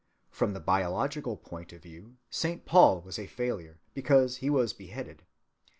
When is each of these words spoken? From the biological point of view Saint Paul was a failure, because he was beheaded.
From 0.31 0.53
the 0.53 0.59
biological 0.59 1.37
point 1.37 1.71
of 1.73 1.83
view 1.83 2.15
Saint 2.31 2.65
Paul 2.65 3.01
was 3.01 3.19
a 3.19 3.27
failure, 3.27 3.77
because 3.93 4.37
he 4.37 4.49
was 4.49 4.73
beheaded. 4.73 5.21